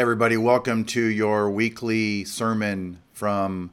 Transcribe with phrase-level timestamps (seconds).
[0.00, 3.70] everybody, welcome to your weekly sermon from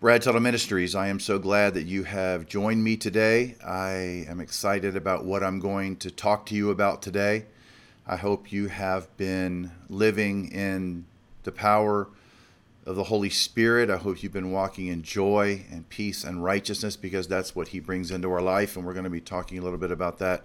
[0.00, 0.94] Brad Tuttle Ministries.
[0.94, 3.54] I am so glad that you have joined me today.
[3.62, 7.44] I am excited about what I'm going to talk to you about today.
[8.06, 11.04] I hope you have been living in
[11.42, 12.08] the power
[12.86, 13.90] of the Holy Spirit.
[13.90, 17.78] I hope you've been walking in joy and peace and righteousness because that's what He
[17.78, 18.74] brings into our life.
[18.74, 20.44] And we're going to be talking a little bit about that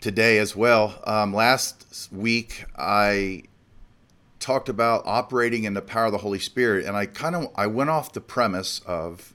[0.00, 1.00] today as well.
[1.06, 3.44] Um, last week, I
[4.40, 7.66] talked about operating in the power of the Holy Spirit, and I kind of I
[7.66, 9.34] went off the premise of,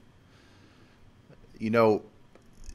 [1.58, 2.04] you know,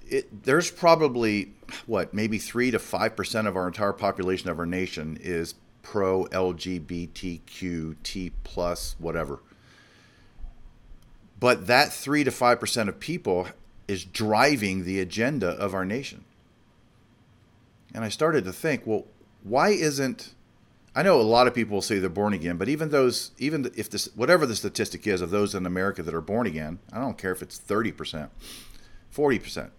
[0.08, 1.52] it, there's probably
[1.86, 6.24] what maybe three to five percent of our entire population of our nation is pro
[6.26, 9.40] LGBTQ T plus whatever.
[11.40, 13.48] But that three to five percent of people
[13.86, 16.24] is driving the agenda of our nation.
[17.94, 19.06] And I started to think, well,
[19.42, 20.34] why isn't
[20.98, 23.70] I know a lot of people will say they're born again, but even those, even
[23.76, 26.98] if this, whatever the statistic is of those in America that are born again, I
[26.98, 28.28] don't care if it's 30%,
[29.14, 29.70] 40%.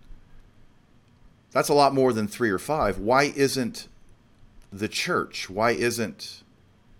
[1.51, 2.99] That's a lot more than three or five.
[2.99, 3.89] Why isn't
[4.71, 5.49] the church?
[5.49, 6.41] Why isn't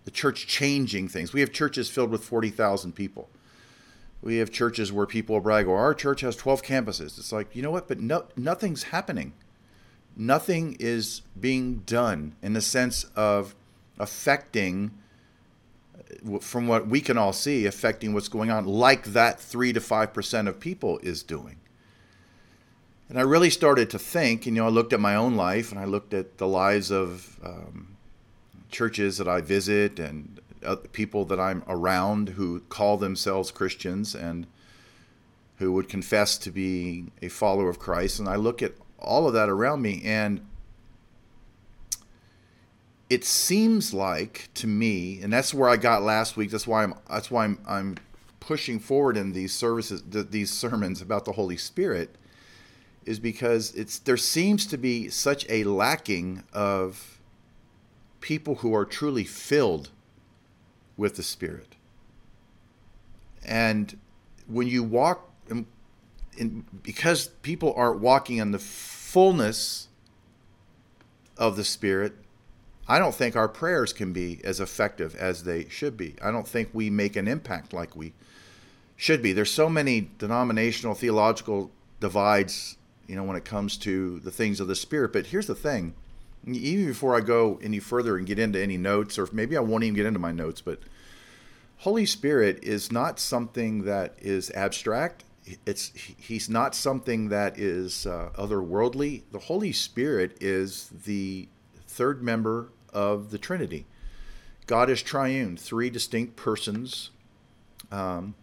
[0.04, 1.32] the church changing things?
[1.32, 3.30] We have churches filled with 40,000 people.
[4.22, 7.62] We have churches where people brag, "Well, our church has 12 campuses." It's like, you
[7.62, 7.88] know what?
[7.88, 9.32] But no, nothing's happening.
[10.18, 13.56] Nothing is being done in the sense of
[14.00, 14.92] affecting
[16.42, 20.48] from what we can all see affecting what's going on like that 3 to 5%
[20.48, 21.58] of people is doing.
[23.10, 25.80] And i really started to think you know i looked at my own life and
[25.80, 27.98] i looked at the lives of um,
[28.70, 34.46] churches that i visit and uh, people that i'm around who call themselves christians and
[35.58, 39.34] who would confess to be a follower of christ and i look at all of
[39.34, 40.40] that around me and
[43.10, 46.52] it seems like to me, and that's where I got last week.
[46.52, 46.94] That's why I'm.
[47.10, 47.60] That's why I'm.
[47.68, 47.98] I'm
[48.40, 52.16] pushing forward in these services, these sermons about the Holy Spirit,
[53.06, 57.20] is because it's there seems to be such a lacking of
[58.22, 59.90] people who are truly filled
[60.96, 61.76] with the Spirit.
[63.44, 63.98] And
[64.48, 65.66] when you walk, in,
[66.38, 69.88] in, because people aren't walking in the fullness
[71.38, 72.14] of the Spirit,
[72.90, 76.16] I don't think our prayers can be as effective as they should be.
[76.24, 78.14] I don't think we make an impact like we
[78.98, 79.32] should be.
[79.32, 84.68] There's so many denominational theological divides, you know, when it comes to the things of
[84.68, 85.14] the spirit.
[85.14, 85.94] But here's the thing.
[86.48, 89.84] Even before I go any further and get into any notes, or maybe I won't
[89.84, 90.80] even get into my notes, but
[91.80, 95.26] Holy Spirit is not something that is abstract.
[95.66, 99.24] It's he's not something that is uh, otherworldly.
[99.32, 101.48] The Holy Spirit is the
[101.88, 103.86] third member of the Trinity.
[104.68, 107.10] God is triune, three distinct persons.
[107.92, 108.36] Um,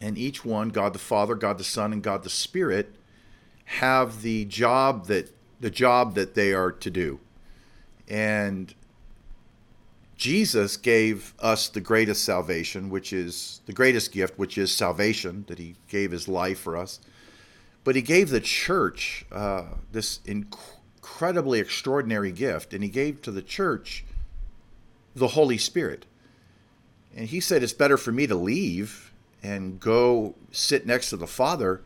[0.00, 2.94] and each one, God the Father, God the Son, and God the Spirit,
[3.64, 7.20] have the job that the job that they are to do.
[8.08, 8.74] And
[10.16, 15.58] Jesus gave us the greatest salvation, which is the greatest gift, which is salvation, that
[15.58, 17.00] he gave his life for us.
[17.84, 23.32] But he gave the church uh, this incredible incredibly extraordinary gift, and he gave to
[23.32, 24.04] the church
[25.16, 26.06] the Holy Spirit.
[27.14, 31.26] And he said, It's better for me to leave and go sit next to the
[31.26, 31.80] Father.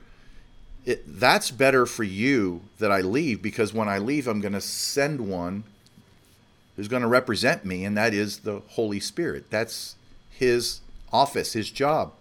[0.84, 4.60] It, that's better for you that I leave because when I leave, I'm going to
[4.60, 5.64] send one
[6.76, 9.50] who's going to represent me, and that is the Holy Spirit.
[9.50, 9.96] That's
[10.28, 12.12] his office, his job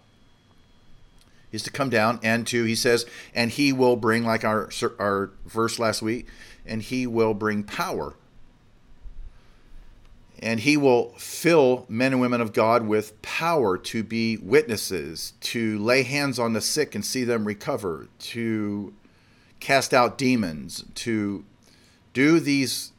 [1.52, 4.68] is to come down and to he says and he will bring like our
[4.98, 6.26] our verse last week
[6.66, 8.14] and he will bring power.
[10.38, 15.78] And he will fill men and women of God with power to be witnesses, to
[15.78, 18.92] lay hands on the sick and see them recover, to
[19.60, 21.44] cast out demons, to
[22.12, 22.92] do these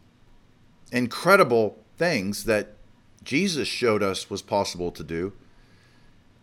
[0.92, 2.74] incredible things that
[3.24, 5.34] Jesus showed us was possible to do.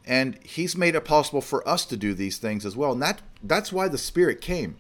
[0.07, 2.93] And he's made it possible for us to do these things as well.
[2.93, 4.77] And that that's why the Spirit came.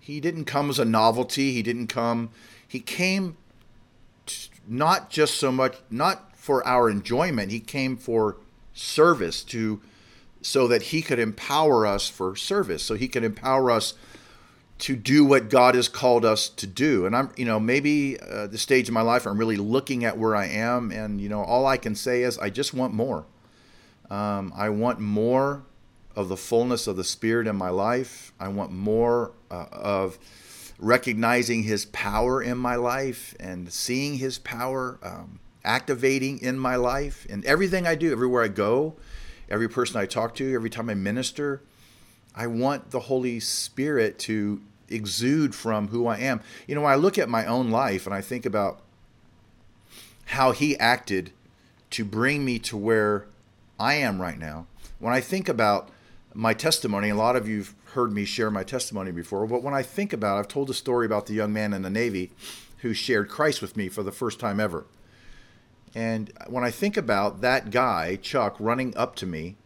[0.00, 1.52] He didn't come as a novelty.
[1.52, 2.30] He didn't come.
[2.66, 3.36] He came
[4.66, 7.52] not just so much not for our enjoyment.
[7.52, 8.38] He came for
[8.72, 9.80] service to
[10.42, 12.82] so that he could empower us for service.
[12.82, 13.94] So he could empower us
[14.78, 17.04] to do what God has called us to do.
[17.04, 20.16] And I'm, you know, maybe uh, the stage of my life, I'm really looking at
[20.16, 23.26] where I am, and you know, all I can say is I just want more.
[24.08, 25.64] Um, I want more
[26.16, 28.32] of the fullness of the Spirit in my life.
[28.38, 30.18] I want more uh, of
[30.78, 34.98] recognizing His power in my life and seeing His power.
[35.02, 38.96] Um, activating in my life and everything I do, everywhere I go,
[39.48, 41.62] every person I talk to, every time I minister.
[42.34, 46.40] I want the Holy Spirit to exude from who I am.
[46.66, 48.80] You know, when I look at my own life and I think about
[50.26, 51.32] how He acted
[51.90, 53.26] to bring me to where
[53.78, 54.66] I am right now,
[54.98, 55.88] when I think about
[56.34, 59.82] my testimony, a lot of you've heard me share my testimony before, but when I
[59.82, 62.30] think about it, I've told a story about the young man in the Navy
[62.78, 64.86] who shared Christ with me for the first time ever.
[65.94, 69.56] And when I think about that guy, Chuck, running up to me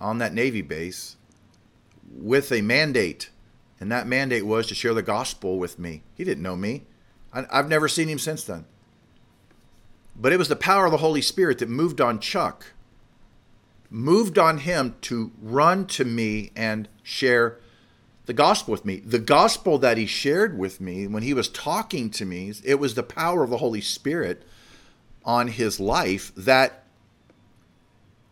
[0.00, 1.16] on that Navy base
[2.12, 3.30] with a mandate,
[3.78, 6.02] and that mandate was to share the gospel with me.
[6.14, 6.84] He didn't know me.
[7.32, 8.64] I, have never seen him since then.
[10.16, 12.73] But it was the power of the Holy Spirit that moved on Chuck,
[13.94, 17.60] moved on him to run to me and share
[18.26, 18.96] the gospel with me.
[18.96, 22.94] The gospel that he shared with me when he was talking to me, it was
[22.94, 24.42] the power of the Holy Spirit
[25.24, 26.82] on his life that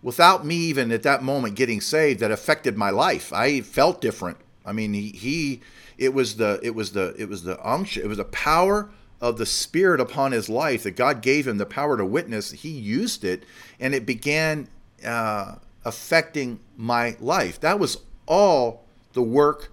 [0.03, 3.33] without me even at that moment getting saved that affected my life.
[3.33, 4.39] I felt different.
[4.67, 5.61] I mean, he, he
[5.97, 9.39] it was the it was the it was the unction, it was the power of
[9.39, 12.51] the spirit upon his life that God gave him the power to witness.
[12.51, 13.45] He used it
[13.79, 14.67] and it began
[15.05, 17.61] uh, affecting my life.
[17.61, 19.73] That was all the work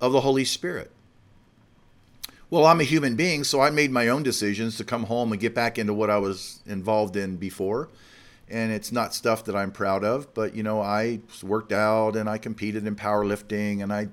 [0.00, 0.90] of the Holy Spirit.
[2.50, 5.40] Well, I'm a human being, so I made my own decisions to come home and
[5.40, 7.88] get back into what I was involved in before.
[8.50, 12.28] And it's not stuff that I'm proud of, but you know, I worked out and
[12.28, 14.08] I competed in powerlifting and I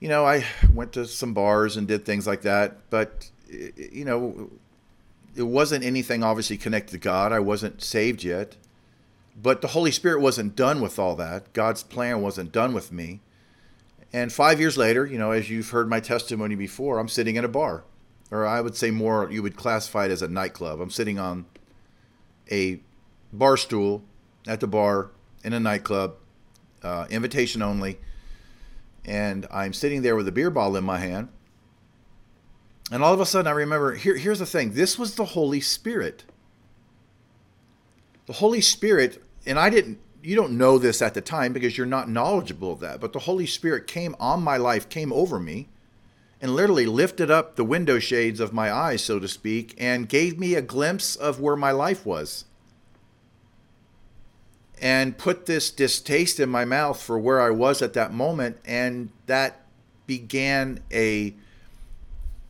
[0.00, 4.50] you know, I went to some bars and did things like that, but you know,
[5.36, 7.32] it wasn't anything obviously connected to God.
[7.32, 8.56] I wasn't saved yet.
[9.36, 11.52] But the Holy Spirit wasn't done with all that.
[11.52, 13.20] God's plan wasn't done with me.
[14.12, 17.44] And five years later, you know, as you've heard my testimony before, I'm sitting in
[17.44, 17.84] a bar,
[18.30, 20.80] or I would say more, you would classify it as a nightclub.
[20.80, 21.46] I'm sitting on
[22.50, 22.80] a
[23.32, 24.02] bar stool
[24.46, 25.10] at the bar
[25.44, 26.16] in a nightclub,
[26.82, 27.98] uh, invitation only,
[29.04, 31.28] and I'm sitting there with a beer bottle in my hand.
[32.90, 35.60] And all of a sudden, I remember here, here's the thing this was the Holy
[35.60, 36.24] Spirit.
[38.30, 41.84] The Holy Spirit, and I didn't you don't know this at the time because you're
[41.84, 45.68] not knowledgeable of that, but the Holy Spirit came on my life, came over me,
[46.40, 50.38] and literally lifted up the window shades of my eyes, so to speak, and gave
[50.38, 52.44] me a glimpse of where my life was.
[54.80, 59.10] And put this distaste in my mouth for where I was at that moment, and
[59.26, 59.62] that
[60.06, 61.34] began a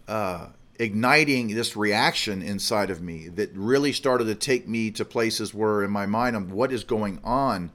[0.06, 0.48] uh,
[0.80, 5.84] igniting this reaction inside of me that really started to take me to places where
[5.84, 7.70] in my mind I'm what is going on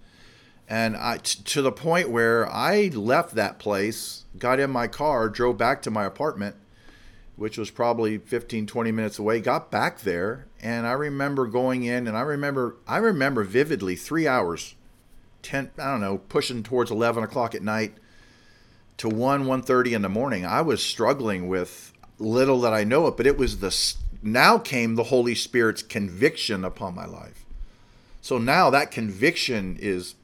[0.67, 5.29] and I, t- to the point where I left that place, got in my car,
[5.29, 6.55] drove back to my apartment,
[7.35, 12.07] which was probably 15, 20 minutes away, got back there, and I remember going in,
[12.07, 14.73] and I remember, I remember vividly three hours,
[15.43, 17.93] 10, I don't know, pushing towards 11 o'clock at night
[18.97, 20.45] to 1, 1.30 in the morning.
[20.47, 23.75] I was struggling with little that I know it, but it was the
[24.23, 27.45] now came the Holy Spirit's conviction upon my life.
[28.21, 30.15] So now that conviction is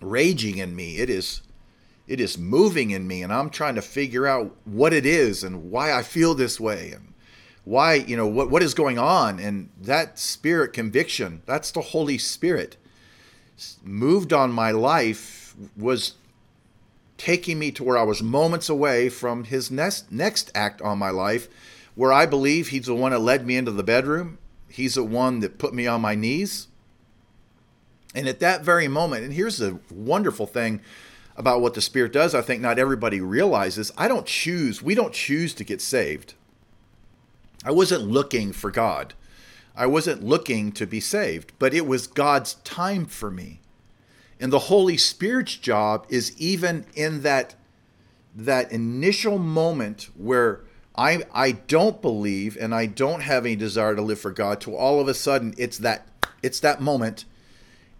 [0.00, 0.96] raging in me.
[0.96, 1.42] It is
[2.06, 5.70] it is moving in me and I'm trying to figure out what it is and
[5.70, 7.12] why I feel this way and
[7.64, 12.18] why, you know, what what is going on and that spirit conviction, that's the Holy
[12.18, 12.76] Spirit
[13.84, 16.14] moved on my life was
[17.20, 21.10] taking me to where I was moments away from his next next act on my
[21.10, 21.48] life,
[21.94, 24.38] where I believe he's the one that led me into the bedroom.
[24.70, 26.68] He's the one that put me on my knees.
[28.14, 30.80] And at that very moment, and here's the wonderful thing
[31.36, 33.92] about what the Spirit does, I think not everybody realizes.
[33.98, 36.32] I don't choose, we don't choose to get saved.
[37.66, 39.12] I wasn't looking for God.
[39.76, 43.59] I wasn't looking to be saved, but it was God's time for me.
[44.40, 47.54] And the Holy Spirit's job is even in that
[48.34, 50.60] that initial moment where
[50.96, 54.74] I I don't believe and I don't have any desire to live for God to
[54.74, 56.08] all of a sudden it's that
[56.42, 57.26] it's that moment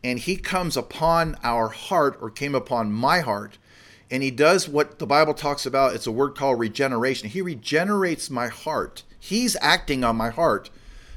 [0.02, 3.58] and he comes upon our heart or came upon my heart
[4.10, 7.28] and he does what the Bible talks about it's a word called regeneration.
[7.28, 9.02] He regenerates my heart.
[9.18, 10.70] He's acting on my heart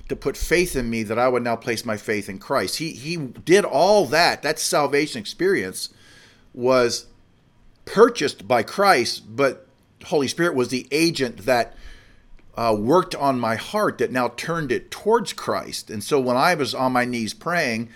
[0.10, 2.77] to put faith in me that I would now place my faith in Christ.
[2.77, 4.41] He he did all that.
[4.41, 5.89] That salvation experience
[6.53, 7.07] was
[7.86, 9.67] purchased by Christ, but
[10.05, 11.75] Holy Spirit was the agent that
[12.55, 15.89] uh, worked on my heart that now turned it towards Christ.
[15.89, 17.89] And so when I was on my knees praying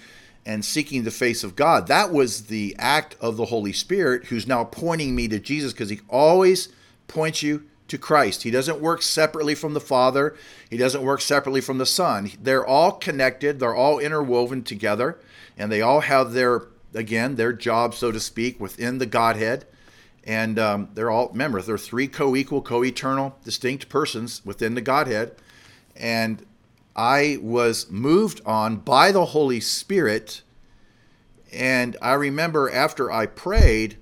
[0.45, 4.47] and seeking the face of God, that was the act of the Holy Spirit who's
[4.47, 6.69] now pointing me to Jesus because he always
[7.07, 8.44] points you to Christ.
[8.44, 10.36] He doesn't work separately from the Father,
[10.70, 12.32] He doesn't work separately from the Son.
[12.41, 15.20] They're all connected, they're all interwoven together,
[15.58, 16.63] and they all have their,
[16.94, 19.65] again, their job, so to speak, within the Godhead.
[20.24, 24.82] And um, they're all, remember, they're three co equal, co eternal, distinct persons within the
[24.82, 25.36] Godhead.
[25.96, 26.46] And
[26.98, 30.41] I was moved on by the Holy Spirit.
[31.53, 33.98] And I remember after I prayed,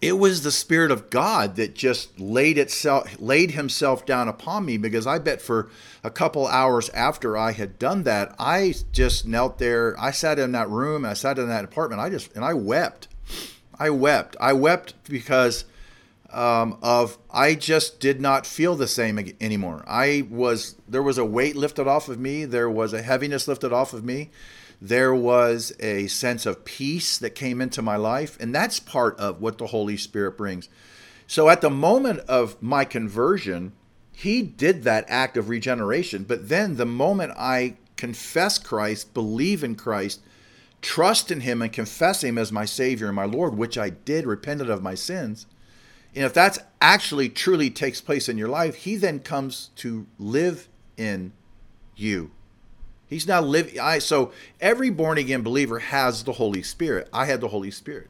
[0.00, 4.76] it was the spirit of God that just laid itself laid himself down upon me
[4.76, 5.70] because I bet for
[6.04, 9.98] a couple hours after I had done that, I just knelt there.
[9.98, 12.00] I sat in that room, I sat in that apartment.
[12.00, 13.08] I just and I wept.
[13.78, 14.36] I wept.
[14.40, 15.64] I wept because
[16.32, 19.84] um, of I just did not feel the same anymore.
[19.86, 22.44] I was there was a weight lifted off of me.
[22.44, 24.30] There was a heaviness lifted off of me
[24.80, 28.36] there was a sense of peace that came into my life.
[28.40, 30.68] And that's part of what the Holy Spirit brings.
[31.26, 33.72] So at the moment of my conversion,
[34.12, 36.24] he did that act of regeneration.
[36.24, 40.20] But then the moment I confess Christ, believe in Christ,
[40.80, 44.26] trust in him, and confess him as my Savior and my Lord, which I did,
[44.26, 45.46] repented of my sins.
[46.14, 50.68] And if that's actually truly takes place in your life, he then comes to live
[50.96, 51.32] in
[51.94, 52.30] you.
[53.08, 53.80] He's now living.
[53.80, 57.08] I so every born again believer has the Holy Spirit.
[57.12, 58.08] I had the Holy Spirit.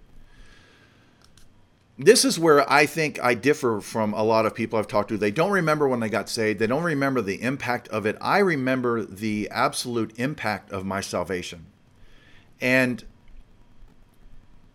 [2.00, 5.18] This is where I think I differ from a lot of people I've talked to.
[5.18, 6.60] They don't remember when they got saved.
[6.60, 8.16] They don't remember the impact of it.
[8.20, 11.66] I remember the absolute impact of my salvation.
[12.60, 13.04] And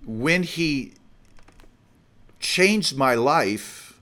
[0.06, 0.94] when he
[2.42, 4.01] changed my life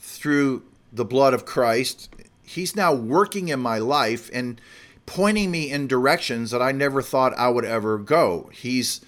[0.00, 4.60] through the blood of Christ, he's now working in my life and
[5.10, 8.48] pointing me in directions that I never thought I would ever go.
[8.52, 9.00] He's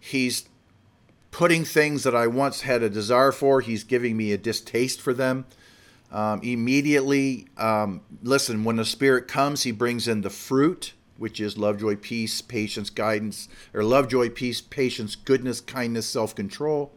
[0.00, 0.48] he's
[1.30, 3.60] putting things that I once had a desire for.
[3.60, 5.46] He's giving me a distaste for them.
[6.10, 8.64] Um, immediately, um, listen.
[8.64, 12.90] When the Spirit comes, He brings in the fruit, which is love, joy, peace, patience,
[12.90, 16.90] guidance, or love, joy, peace, patience, goodness, kindness, self-control.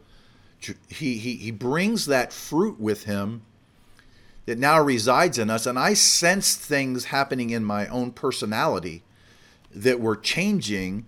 [0.88, 3.42] He he he brings that fruit with Him
[4.46, 5.66] that now resides in us.
[5.66, 9.02] And I sensed things happening in my own personality
[9.74, 11.06] that were changing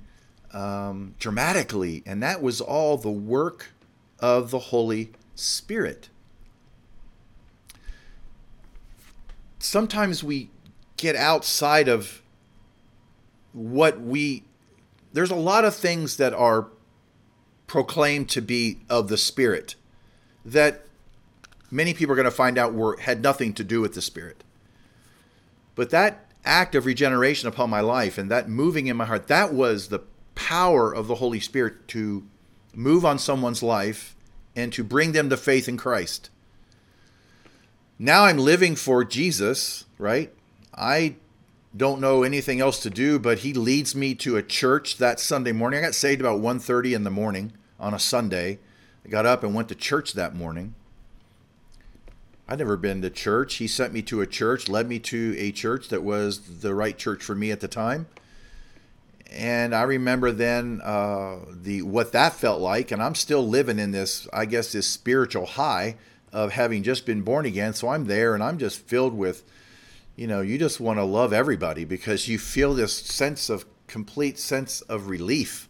[0.52, 2.02] um, dramatically.
[2.06, 3.72] And that was all the work
[4.18, 6.08] of the Holy Spirit.
[9.58, 10.50] Sometimes we
[10.96, 12.22] get outside of
[13.52, 14.44] what we,
[15.12, 16.68] there's a lot of things that are
[17.66, 19.76] proclaimed to be of the Spirit
[20.44, 20.86] that
[21.72, 24.44] many people are going to find out were had nothing to do with the Spirit.
[25.74, 29.54] But that act of regeneration upon my life and that moving in my heart, that
[29.54, 30.02] was the
[30.34, 32.24] power of the Holy Spirit to
[32.74, 34.14] move on someone's life
[34.54, 36.30] and to bring them to faith in Christ.
[37.98, 40.32] Now I'm living for Jesus, right?
[40.74, 41.16] I
[41.74, 45.52] don't know anything else to do, but he leads me to a church that Sunday
[45.52, 45.78] morning.
[45.78, 48.58] I got saved about 1:30 in the morning on a Sunday.
[49.04, 50.74] I got up and went to church that morning.
[52.48, 53.54] I'd never been to church.
[53.54, 56.96] He sent me to a church, led me to a church that was the right
[56.98, 58.06] church for me at the time.
[59.30, 63.92] And I remember then uh, the what that felt like, and I'm still living in
[63.92, 65.96] this, I guess, this spiritual high
[66.32, 67.72] of having just been born again.
[67.72, 69.44] So I'm there, and I'm just filled with,
[70.16, 74.38] you know, you just want to love everybody because you feel this sense of complete
[74.38, 75.68] sense of relief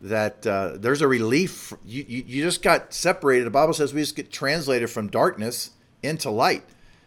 [0.00, 1.74] that uh, there's a relief.
[1.84, 3.44] You, you, you just got separated.
[3.44, 5.70] The Bible says we just get translated from darkness
[6.04, 6.62] into light.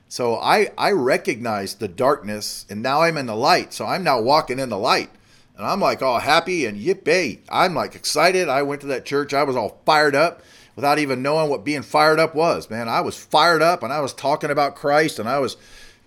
[0.10, 3.74] So I I recognize the darkness, and now I'm in the light.
[3.74, 5.10] So I'm now walking in the light,
[5.58, 7.40] and I'm like all happy and yippee!
[7.50, 8.48] I'm like excited.
[8.50, 9.34] I went to that church.
[9.34, 10.42] I was all fired up
[10.76, 12.70] without even knowing what being fired up was.
[12.70, 15.58] Man, I was fired up, and I was talking about Christ, and I was,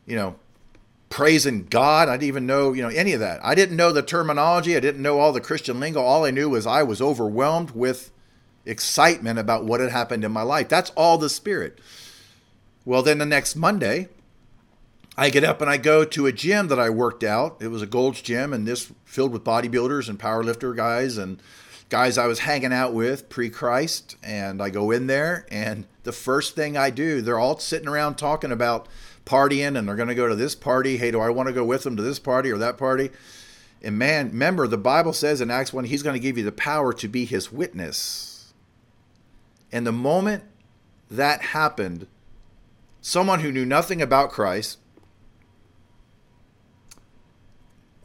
[0.07, 0.37] you know,
[1.11, 2.09] praising God.
[2.09, 3.45] I didn't even know, you know, any of that.
[3.45, 4.77] I didn't know the terminology.
[4.77, 6.01] I didn't know all the Christian lingo.
[6.01, 8.13] All I knew was I was overwhelmed with
[8.65, 10.69] excitement about what had happened in my life.
[10.69, 11.79] That's all the Spirit.
[12.91, 14.09] Well, then the next Monday,
[15.17, 17.59] I get up and I go to a gym that I worked out.
[17.61, 21.41] It was a Gold's gym, and this filled with bodybuilders and powerlifter guys and
[21.89, 24.17] guys I was hanging out with pre Christ.
[24.25, 28.17] And I go in there, and the first thing I do, they're all sitting around
[28.17, 28.89] talking about
[29.25, 30.97] partying, and they're going to go to this party.
[30.97, 33.11] Hey, do I want to go with them to this party or that party?
[33.83, 36.51] And man, remember, the Bible says in Acts 1, he's going to give you the
[36.51, 38.53] power to be his witness.
[39.71, 40.43] And the moment
[41.09, 42.09] that happened,
[43.01, 44.79] someone who knew nothing about Christ.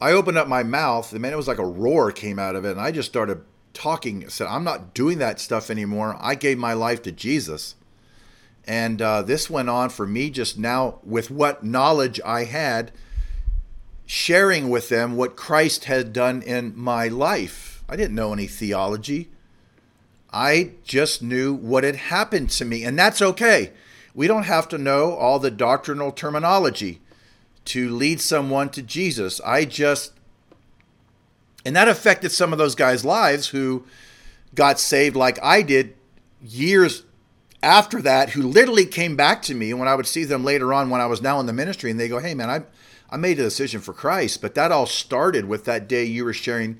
[0.00, 2.64] I opened up my mouth, and man, it was like a roar came out of
[2.64, 4.28] it, and I just started talking.
[4.28, 6.16] Said, I'm not doing that stuff anymore.
[6.20, 7.76] I gave my life to Jesus.
[8.66, 12.90] And uh, this went on for me just now with what knowledge I had,
[14.06, 17.84] sharing with them what Christ had done in my life.
[17.88, 19.30] I didn't know any theology.
[20.32, 23.72] I just knew what had happened to me, and that's okay.
[24.16, 27.02] We don't have to know all the doctrinal terminology
[27.66, 29.42] to lead someone to Jesus.
[29.42, 30.14] I just,
[31.66, 33.84] and that affected some of those guys' lives who
[34.54, 35.94] got saved like I did
[36.40, 37.02] years
[37.62, 40.88] after that, who literally came back to me when I would see them later on
[40.88, 42.62] when I was now in the ministry, and they go, Hey, man, I,
[43.10, 46.32] I made a decision for Christ, but that all started with that day you were
[46.32, 46.78] sharing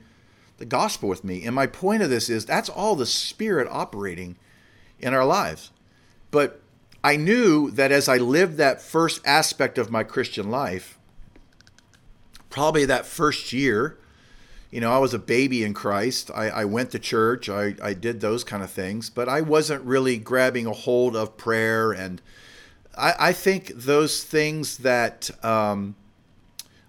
[0.57, 1.45] the gospel with me.
[1.45, 4.37] And my point of this is that's all the Spirit operating
[4.99, 5.71] in our lives.
[6.31, 6.62] But
[7.07, 10.99] I knew that as I lived that first aspect of my Christian life,
[12.51, 13.97] probably that first year,
[14.73, 16.33] you know, I was a baby in Christ.
[16.35, 17.49] I, I went to church.
[17.49, 21.37] I, I did those kind of things, but I wasn't really grabbing a hold of
[21.37, 21.93] prayer.
[21.93, 22.21] And
[22.99, 25.95] I, I think those things that um,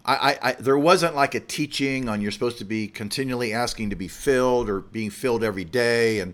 [0.04, 3.96] I, I, there wasn't like a teaching on you're supposed to be continually asking to
[3.96, 6.22] be filled or being filled every day.
[6.22, 6.34] And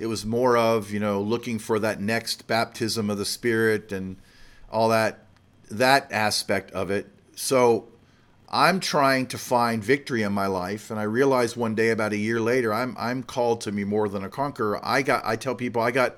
[0.00, 4.16] it was more of, you know, looking for that next baptism of the Spirit and
[4.72, 5.26] all that,
[5.70, 7.06] that aspect of it.
[7.36, 7.86] So
[8.48, 12.16] I'm trying to find victory in my life, and I realized one day, about a
[12.16, 14.80] year later, I'm I'm called to be more than a conqueror.
[14.82, 16.16] I got I tell people I got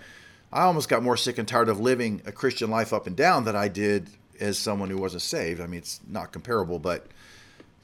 [0.52, 3.44] I almost got more sick and tired of living a Christian life up and down
[3.44, 4.08] than I did
[4.40, 5.60] as someone who wasn't saved.
[5.60, 7.08] I mean, it's not comparable, but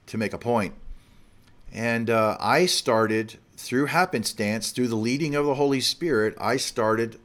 [0.07, 0.71] to make a.
[1.73, 7.18] And uh, I started through happenstance, through the leading of the Holy Spirit, I started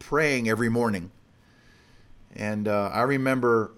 [0.00, 1.12] praying every morning.
[2.34, 3.70] And uh, I remember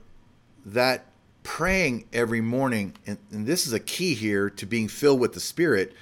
[0.64, 1.04] that
[1.42, 5.40] praying every morning, and, and this is a key here to being filled with the
[5.40, 5.92] Spirit.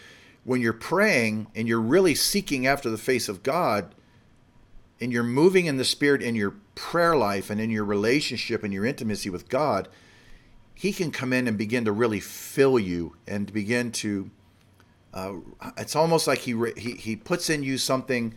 [0.45, 3.93] When you're praying and you're really seeking after the face of God,
[5.01, 8.73] and you're moving in the Spirit in your prayer life and in your relationship and
[8.73, 9.89] your intimacy with God,
[10.73, 14.31] He can come in and begin to really fill you and begin to.
[15.13, 15.35] Uh,
[15.77, 18.35] it's almost like he, he he puts in you something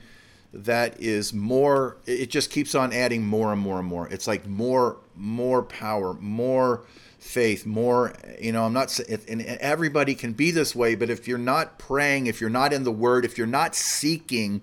[0.54, 4.08] that is more it just keeps on adding more and more and more.
[4.10, 6.84] It's like more more power more
[7.24, 11.38] faith more you know i'm not and everybody can be this way but if you're
[11.38, 14.62] not praying if you're not in the word if you're not seeking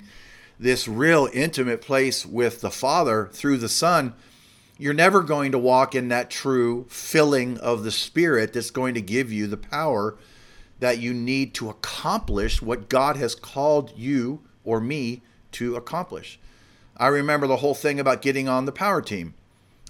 [0.59, 4.13] this real intimate place with the father through the son
[4.77, 9.01] you're never going to walk in that true filling of the spirit that's going to
[9.01, 10.17] give you the power
[10.81, 16.39] that you need to accomplish what god has called you or me to accomplish.
[16.97, 19.35] I remember the whole thing about getting on the power team.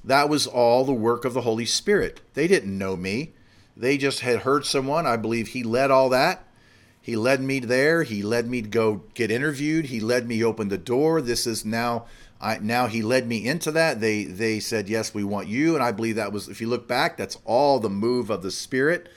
[0.05, 2.21] That was all the work of the Holy Spirit.
[2.35, 3.33] They didn't know me.
[3.77, 5.07] They just had heard someone.
[5.07, 6.45] I believe he led all that.
[7.03, 8.03] He led me there.
[8.03, 9.87] He led me to go get interviewed.
[9.87, 11.21] He led me open the door.
[11.21, 12.07] This is now
[12.41, 14.01] I, now he led me into that.
[14.01, 16.89] They they said yes, we want you, and I believe that was if you look
[16.89, 19.09] back, that's all the move of the Spirit.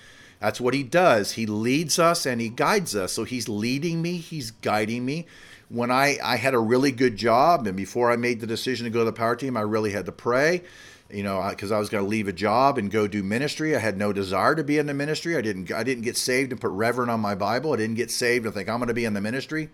[0.44, 1.32] That's what he does.
[1.32, 3.14] He leads us and he guides us.
[3.14, 4.18] So he's leading me.
[4.18, 5.26] He's guiding me
[5.70, 8.90] when I, I had a really good job and before I made the decision to
[8.90, 10.64] go to the power team, I really had to pray,
[11.10, 13.74] you know, because I was going to leave a job and go do ministry.
[13.74, 15.38] I had no desire to be in the ministry.
[15.38, 17.72] I didn't I didn't get saved and put reverend on my Bible.
[17.72, 19.70] I didn't get saved and think I'm going to be in the ministry.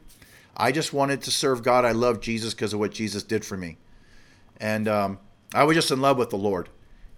[0.55, 1.84] I just wanted to serve God.
[1.84, 3.79] I loved Jesus because of what Jesus did for me,
[4.58, 5.17] and um,
[5.51, 6.69] I was just in love with the Lord.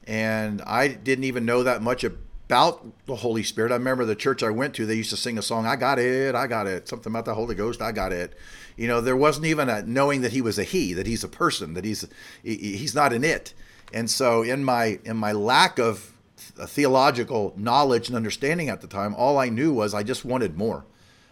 [0.05, 2.03] And I didn't even know that much
[2.51, 3.71] about the Holy Spirit.
[3.71, 5.99] I remember the church I went to, they used to sing a song, I got
[5.99, 6.85] it, I got it.
[6.85, 8.37] Something about the Holy Ghost, I got it.
[8.75, 11.29] You know, there wasn't even a knowing that he was a he, that he's a
[11.29, 12.05] person, that he's
[12.43, 13.53] he's not an it.
[13.93, 19.15] And so in my in my lack of theological knowledge and understanding at the time,
[19.15, 20.85] all I knew was I just wanted more.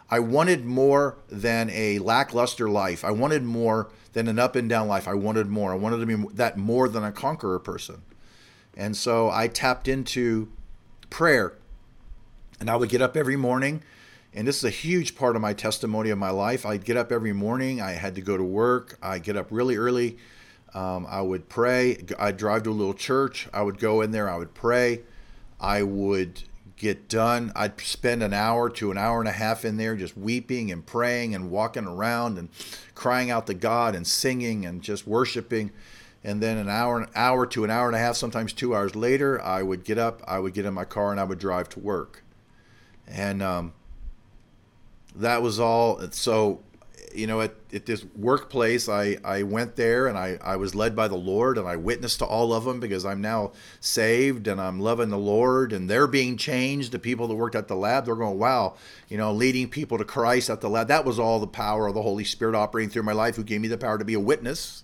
[0.10, 3.04] I wanted more than a lackluster life.
[3.04, 5.06] I wanted more than an up and down life.
[5.06, 5.74] I wanted more.
[5.74, 8.04] I wanted to be that more than a conqueror person.
[8.78, 10.48] And so I tapped into
[11.10, 11.54] prayer.
[12.60, 13.84] And I would get up every morning,
[14.34, 16.66] and this is a huge part of my testimony of my life.
[16.66, 17.82] I'd get up every morning.
[17.82, 18.98] I had to go to work.
[19.02, 20.18] I'd get up really early.
[20.74, 21.98] Um, I would pray.
[22.20, 23.48] I'd drive to a little church.
[23.54, 24.30] I would go in there.
[24.30, 25.02] I would pray.
[25.60, 26.44] I would
[26.76, 27.52] get done.
[27.56, 30.86] I'd spend an hour to an hour and a half in there just weeping and
[30.86, 32.50] praying and walking around and
[32.96, 35.72] crying out to God and singing and just worshiping
[36.24, 38.96] and then an hour, an hour to an hour and a half, sometimes two hours
[38.96, 41.70] later, I would get up, I would get in my car, and I would drive
[41.70, 42.24] to work,
[43.08, 43.74] and um,
[45.16, 46.02] that was all.
[46.12, 46.62] So,
[47.14, 50.96] you know, at, at this workplace, I, I went there and I, I was led
[50.96, 54.62] by the Lord, and I witnessed to all of them because I'm now saved and
[54.62, 56.92] I'm loving the Lord, and they're being changed.
[56.92, 58.76] The people that worked at the lab, they're going, wow,
[59.08, 60.88] you know, leading people to Christ at the lab.
[60.90, 63.62] That was all the power of the Holy Spirit operating through my life, who gave
[63.62, 64.84] me the power to be a witness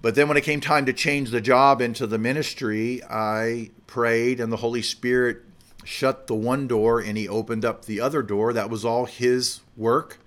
[0.00, 4.38] But then when it came time to change the job into the ministry, I prayed
[4.38, 5.42] and the Holy Spirit
[5.84, 8.52] shut the one door and he opened up the other door.
[8.52, 10.18] That was all his work.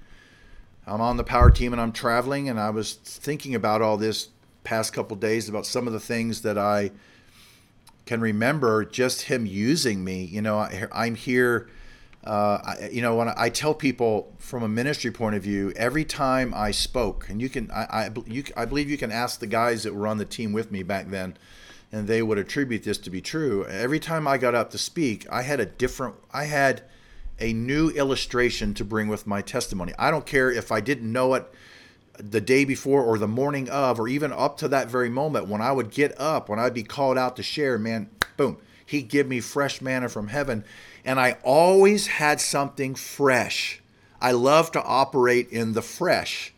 [0.85, 4.29] I'm on the power team and I'm traveling and I was thinking about all this
[4.63, 6.91] past couple days about some of the things that I
[8.05, 10.25] can remember just him using me.
[10.25, 11.69] You know, I, am here
[12.23, 16.05] uh, I, you know, when I tell people from a ministry point of view, every
[16.05, 19.47] time I spoke, and you can, I, I, you, I believe you can ask the
[19.47, 21.35] guys that were on the team with me back then,
[21.91, 23.65] and they would attribute this to be true.
[23.65, 26.83] Every time I got up to speak, I had a different, I had
[27.39, 29.93] a new illustration to bring with my testimony.
[29.97, 31.51] I don't care if I didn't know it
[32.17, 35.59] the day before or the morning of, or even up to that very moment when
[35.59, 39.27] I would get up, when I'd be called out to share, man, boom, he'd give
[39.27, 40.63] me fresh manna from heaven
[41.05, 43.81] and I always had something fresh.
[44.21, 46.53] I love to operate in the fresh.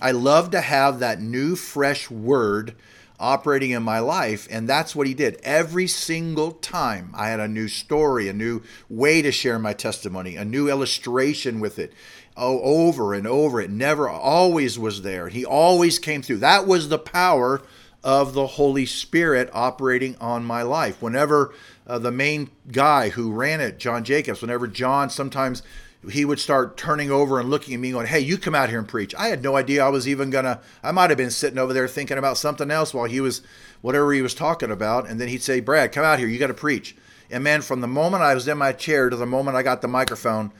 [0.00, 2.74] I love to have that new, fresh word
[3.18, 4.48] operating in my life.
[4.50, 5.38] And that's what he did.
[5.42, 10.36] Every single time I had a new story, a new way to share my testimony,
[10.36, 11.92] a new illustration with it.
[12.36, 13.60] Oh, over and over.
[13.60, 15.28] It never always was there.
[15.28, 16.38] He always came through.
[16.38, 17.60] That was the power
[18.02, 21.02] of the Holy Spirit operating on my life.
[21.02, 21.52] Whenever
[21.90, 25.64] uh, the main guy who ran it, John Jacobs, whenever John sometimes
[26.08, 28.78] he would start turning over and looking at me going, Hey, you come out here
[28.78, 29.12] and preach.
[29.16, 31.88] I had no idea I was even gonna, I might have been sitting over there
[31.88, 33.42] thinking about something else while he was,
[33.80, 35.08] whatever he was talking about.
[35.08, 36.96] And then he'd say, Brad, come out here, you got to preach.
[37.28, 39.82] And man, from the moment I was in my chair to the moment I got
[39.82, 40.52] the microphone,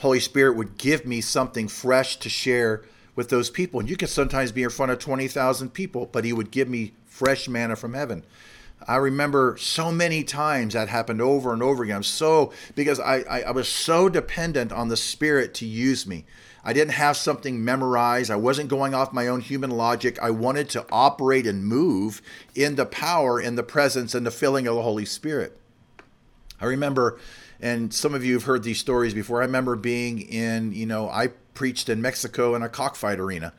[0.00, 2.84] Holy Spirit would give me something fresh to share
[3.16, 3.80] with those people.
[3.80, 6.92] And you could sometimes be in front of 20,000 people, but he would give me
[7.06, 8.22] fresh manna from heaven.
[8.86, 11.96] I remember so many times that happened over and over again.
[11.96, 16.24] I'm so because I, I, I, was so dependent on the Spirit to use me.
[16.64, 18.30] I didn't have something memorized.
[18.30, 20.18] I wasn't going off my own human logic.
[20.20, 22.22] I wanted to operate and move
[22.54, 25.58] in the power, in the presence, and the filling of the Holy Spirit.
[26.60, 27.18] I remember,
[27.60, 29.40] and some of you have heard these stories before.
[29.40, 33.52] I remember being in, you know, I preached in Mexico in a cockfight arena,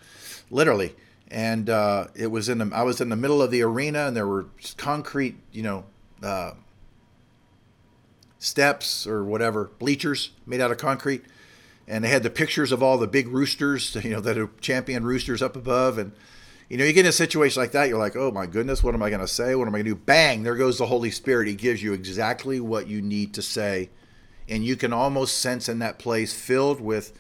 [0.50, 0.96] literally.
[1.32, 4.18] And uh, it was in the, I was in the middle of the arena, and
[4.18, 5.86] there were concrete, you know,
[6.24, 6.54] uh,
[8.40, 11.24] steps or whatever, bleachers made out of concrete,
[11.88, 15.04] and they had the pictures of all the big roosters, you know, that are champion
[15.04, 16.14] roosters up above, and
[16.70, 18.94] you know, you get in a situation like that, you're like, oh my goodness, what
[18.94, 19.56] am I going to say?
[19.56, 19.96] What am I going to do?
[19.96, 21.48] Bang, there goes the Holy Spirit.
[21.48, 23.90] He gives you exactly what you need to say.
[24.48, 27.12] And you can almost sense in that place filled with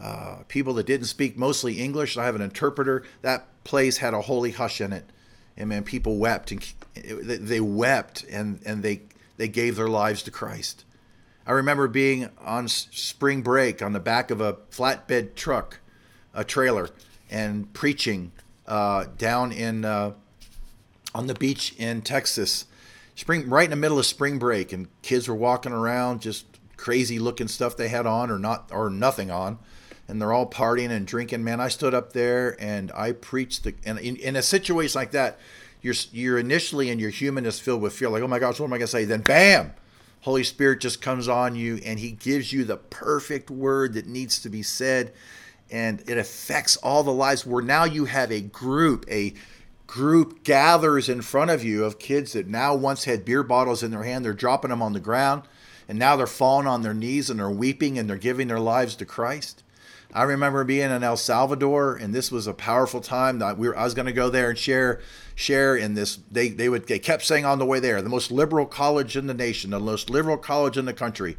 [0.00, 2.16] uh, people that didn't speak mostly English.
[2.16, 3.02] I have an interpreter.
[3.22, 5.04] That place had a holy hush in it,
[5.56, 9.02] and man, people wept and they wept and and they
[9.36, 10.84] they gave their lives to Christ.
[11.46, 15.80] I remember being on spring break on the back of a flatbed truck,
[16.32, 16.90] a trailer,
[17.30, 18.32] and preaching
[18.66, 20.12] uh, down in uh,
[21.14, 22.66] on the beach in Texas,
[23.14, 26.46] spring right in the middle of spring break, and kids were walking around just
[26.76, 29.58] crazy looking stuff they had on or not or nothing on
[30.12, 31.42] and they're all partying and drinking.
[31.42, 35.12] Man, I stood up there and I preached the and in, in a situation like
[35.12, 35.38] that,
[35.80, 38.74] you're you're initially in your humanness filled with fear, like, oh my gosh, what am
[38.74, 39.06] I gonna say?
[39.06, 39.72] Then bam,
[40.20, 44.38] Holy Spirit just comes on you and He gives you the perfect word that needs
[44.40, 45.14] to be said,
[45.70, 47.46] and it affects all the lives.
[47.46, 49.32] Where now you have a group, a
[49.86, 53.90] group gathers in front of you of kids that now once had beer bottles in
[53.90, 55.44] their hand, they're dropping them on the ground,
[55.88, 58.94] and now they're falling on their knees and they're weeping and they're giving their lives
[58.96, 59.61] to Christ.
[60.14, 63.38] I remember being in El Salvador, and this was a powerful time.
[63.38, 65.00] That we were, I was going to go there and share
[65.34, 66.18] share in this.
[66.30, 69.26] They they would they kept saying on the way there, the most liberal college in
[69.26, 71.36] the nation, the most liberal college in the country.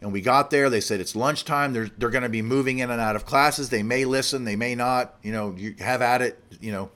[0.00, 0.68] And we got there.
[0.68, 1.72] They said it's lunchtime.
[1.72, 3.70] They're they're going to be moving in and out of classes.
[3.70, 5.14] They may listen, they may not.
[5.22, 6.42] You know, you have at it.
[6.60, 6.90] You know,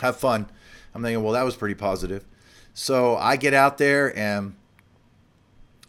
[0.00, 0.46] have fun.
[0.94, 2.24] I'm thinking, well, that was pretty positive.
[2.72, 4.54] So I get out there and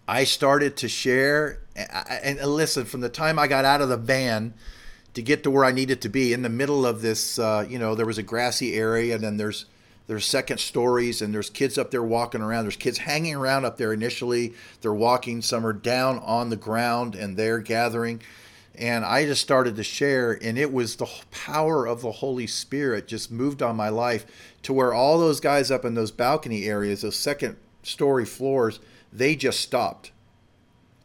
[0.07, 4.53] I started to share and, listen from the time I got out of the van
[5.13, 7.79] to get to where I needed to be in the middle of this uh, you
[7.79, 9.65] know there was a grassy area and then there's
[10.07, 12.65] there's second stories and there's kids up there walking around.
[12.65, 14.53] There's kids hanging around up there initially.
[14.81, 15.41] They're walking.
[15.41, 18.21] Some are down on the ground and they're gathering.
[18.75, 23.07] And I just started to share and it was the power of the Holy Spirit
[23.07, 24.25] just moved on my life
[24.63, 28.79] to where all those guys up in those balcony areas those second story floors
[29.13, 30.11] they just stopped.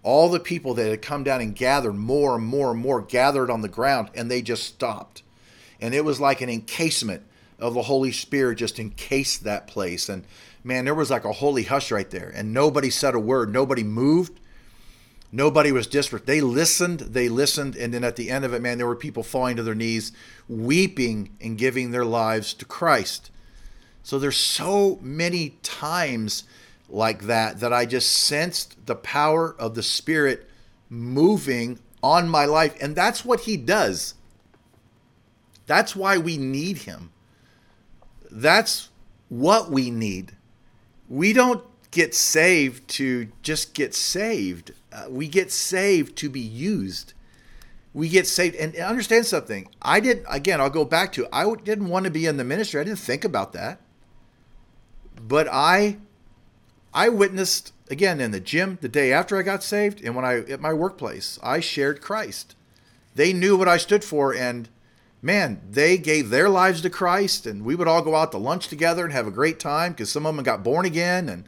[0.02, 3.50] All the people that had come down and gathered more and more and more gathered
[3.50, 5.22] on the ground and they just stopped.
[5.80, 7.22] And it was like an encasement
[7.58, 10.08] of the Holy Spirit just encased that place.
[10.08, 10.24] And
[10.64, 12.32] man, there was like a holy hush right there.
[12.34, 14.40] And nobody said a word, nobody moved.
[15.32, 16.26] Nobody was disparate.
[16.26, 19.22] They listened, they listened, and then at the end of it, man, there were people
[19.22, 20.10] falling to their knees,
[20.48, 23.30] weeping and giving their lives to Christ.
[24.02, 26.44] So there's so many times
[26.90, 30.48] like that that I just sensed the power of the Spirit
[30.88, 32.74] moving on my life.
[32.80, 34.14] And that's what He does.
[35.66, 37.12] That's why we need Him.
[38.30, 38.88] That's
[39.28, 40.32] what we need.
[41.08, 47.14] We don't get saved to just get saved, uh, we get saved to be used.
[47.92, 49.68] We get saved and understand something.
[49.82, 50.60] I didn't, again.
[50.60, 51.26] I'll go back to.
[51.32, 52.80] I didn't want to be in the ministry.
[52.80, 53.80] I didn't think about that
[55.20, 55.98] but I
[56.92, 60.38] I witnessed again in the gym the day after I got saved and when I
[60.40, 62.54] at my workplace, I shared Christ.
[63.14, 64.68] They knew what I stood for and
[65.22, 68.68] man, they gave their lives to Christ and we would all go out to lunch
[68.68, 71.44] together and have a great time because some of them got born again and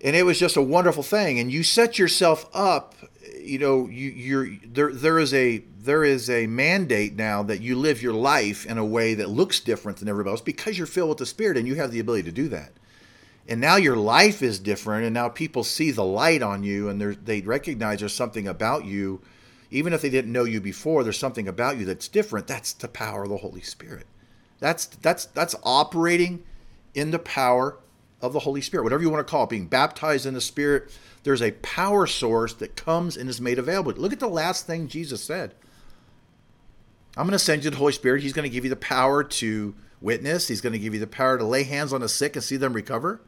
[0.00, 2.94] and it was just a wonderful thing and you set yourself up
[3.40, 7.74] you know you you're there there is a there is a mandate now that you
[7.74, 11.08] live your life in a way that looks different than everybody else because you're filled
[11.08, 12.72] with the spirit and you have the ability to do that
[13.48, 17.00] and now your life is different and now people see the light on you and
[17.00, 19.20] they recognize there's something about you
[19.70, 22.88] even if they didn't know you before there's something about you that's different that's the
[22.88, 24.06] power of the holy spirit
[24.58, 26.42] that's that's that's operating
[26.94, 27.78] in the power
[28.20, 30.90] of the holy spirit whatever you want to call it being baptized in the spirit
[31.28, 33.92] there's a power source that comes and is made available.
[33.92, 35.54] Look at the last thing Jesus said.
[37.16, 38.22] I'm going to send you the Holy Spirit.
[38.22, 40.48] He's going to give you the power to witness.
[40.48, 42.56] He's going to give you the power to lay hands on the sick and see
[42.56, 43.20] them recover.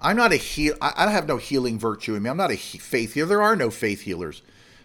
[0.00, 0.74] I'm not a heal.
[0.80, 2.30] I have no healing virtue in me.
[2.30, 3.28] I'm not a faith healer.
[3.28, 4.42] There are no faith healers.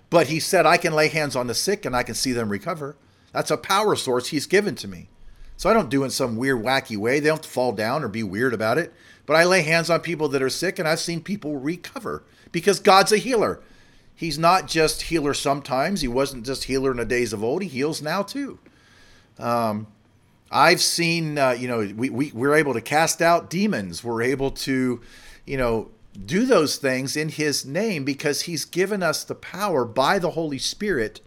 [0.09, 2.49] But he said I can lay hands on the sick and I can see them
[2.49, 2.95] recover.
[3.31, 5.09] That's a power source he's given to me.
[5.57, 7.19] So I don't do it in some weird, wacky way.
[7.19, 8.93] They don't fall down or be weird about it.
[9.25, 12.79] But I lay hands on people that are sick and I've seen people recover because
[12.79, 13.61] God's a healer.
[14.15, 16.01] He's not just healer sometimes.
[16.01, 17.61] He wasn't just healer in the days of old.
[17.61, 18.59] He heals now too.
[19.39, 19.87] Um,
[20.53, 24.03] I've seen, uh, you know, we, we, we're able to cast out demons.
[24.03, 25.01] We're able to,
[25.45, 25.89] you know,
[26.25, 30.59] do those things in his name because he's given us the power by the Holy
[30.59, 31.21] Spirit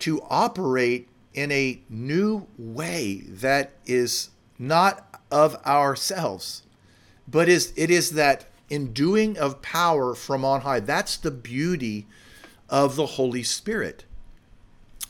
[0.00, 6.62] to operate in a new way that is not of ourselves
[7.28, 10.80] but is it is that enduing of power from on high.
[10.80, 12.06] That's the beauty
[12.68, 14.04] of the Holy Spirit.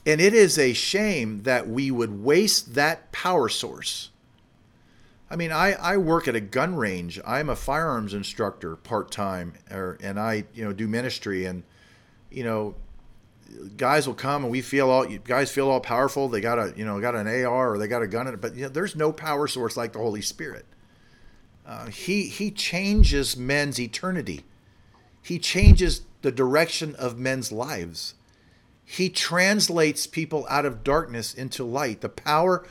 [0.05, 4.11] And it is a shame that we would waste that power source.
[5.31, 7.21] I mean, I, I work at a gun range.
[7.27, 11.47] I'm a firearms instructor part time, and I you know do ministry.
[11.47, 11.63] And
[12.31, 12.75] you know,
[13.77, 16.29] guys will come and we feel all guys feel all powerful.
[16.29, 18.65] They got a you know got an AR or they got a gun but you
[18.65, 20.67] know, there's no power source like the Holy Spirit.
[21.65, 24.45] Uh, he he changes men's eternity.
[25.23, 28.15] He changes the direction of men's lives.
[28.93, 32.03] He translates people out of darkness into light.
[32.03, 32.67] The power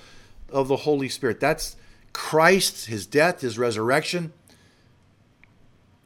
[0.50, 1.40] of the Holy Spirit.
[1.40, 1.76] That's
[2.14, 4.32] Christ, his death, his resurrection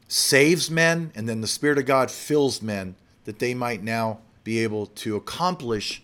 [0.08, 4.60] saves men, and then the Spirit of God fills men that they might now be
[4.60, 6.02] able to accomplish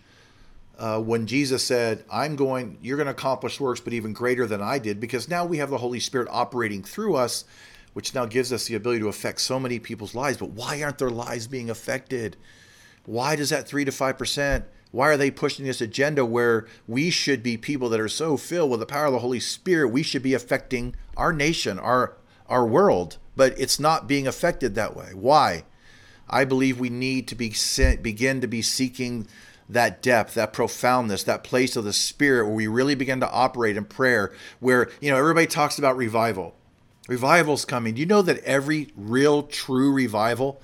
[0.77, 4.61] uh, when Jesus said, I'm going, you're going to accomplish works, but even greater than
[4.61, 7.45] I did, because now we have the Holy Spirit operating through us,
[7.93, 10.37] which now gives us the ability to affect so many people's lives.
[10.37, 12.37] But why aren't their lives being affected?
[13.05, 14.63] Why does that 3 to 5%?
[14.91, 18.69] Why are they pushing this agenda where we should be people that are so filled
[18.69, 19.89] with the power of the Holy Spirit?
[19.89, 22.15] We should be affecting our nation, our
[22.47, 25.11] our world, but it's not being affected that way.
[25.13, 25.63] Why?
[26.29, 29.27] I believe we need to be sent, begin to be seeking
[29.69, 33.77] that depth, that profoundness, that place of the spirit where we really begin to operate
[33.77, 36.55] in prayer, where, you know, everybody talks about revival.
[37.07, 37.95] Revival's coming.
[37.95, 40.61] Do you know that every real, true revival,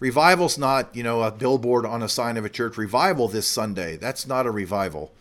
[0.00, 2.76] revival's not, you know, a billboard on a sign of a church.
[2.76, 5.12] Revival this Sunday, that's not a revival.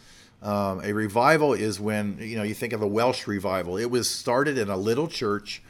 [0.42, 3.78] Um, a revival is when, you know, you think of a Welsh revival.
[3.78, 5.62] It was started in a little church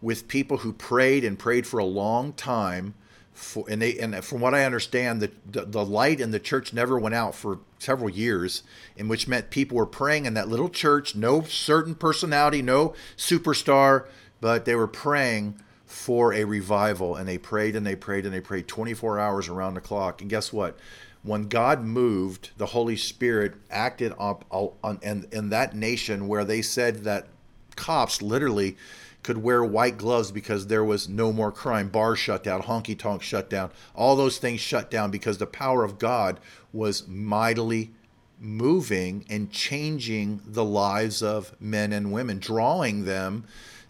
[0.00, 2.94] with people who prayed and prayed for a long time
[3.32, 6.72] for, and they and from what I understand, the, the, the light in the church
[6.72, 8.62] never went out for several years,
[8.96, 14.06] in which meant people were praying in that little church, no certain personality, no superstar,
[14.40, 15.60] but they were praying
[15.94, 19.74] for a revival, and they prayed and they prayed and they prayed 24 hours around
[19.74, 20.20] the clock.
[20.20, 20.76] And guess what?
[21.22, 26.44] When God moved, the Holy Spirit acted up uh, on, in, in that nation where
[26.44, 27.28] they said that
[27.76, 28.76] cops literally
[29.22, 31.88] could wear white gloves because there was no more crime.
[31.88, 35.84] Bars shut down, honky tonk shut down, all those things shut down because the power
[35.84, 36.40] of God
[36.72, 37.92] was mightily
[38.40, 43.44] moving and changing the lives of men and women, drawing them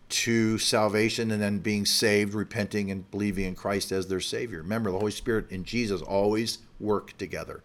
[0.09, 4.59] to salvation and then being saved, repenting, and believing in Christ as their Savior.
[4.59, 7.63] Remember, the Holy Spirit and Jesus always work together.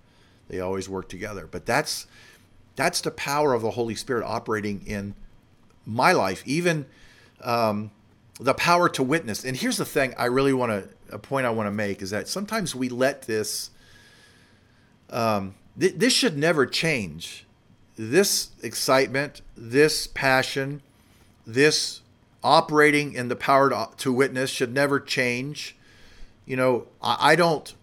[0.47, 1.47] They always work together.
[1.49, 2.08] But that's
[2.75, 5.13] that's the power of the Holy Spirit operating in
[5.86, 6.86] my life, even
[7.41, 7.91] um,
[8.39, 9.43] the power to witness.
[9.43, 12.12] And here's the thing I really want to, a point I want to make is
[12.12, 13.71] that sometimes we let this,
[15.10, 17.45] um, th- this should never change.
[17.97, 20.82] This excitement, this passion,
[21.45, 22.02] this
[22.43, 25.75] operating in the power to, to witness should never change.
[26.45, 27.73] You know, I, I don't,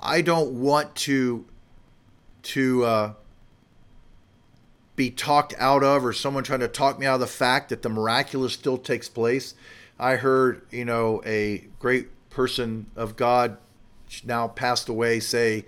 [0.00, 1.44] I don't want to,
[2.42, 3.12] to, uh,
[4.96, 7.82] be talked out of or someone trying to talk me out of the fact that
[7.82, 9.54] the miraculous still takes place.
[9.98, 13.58] I heard, you know, a great person of God
[14.24, 15.66] now passed away say,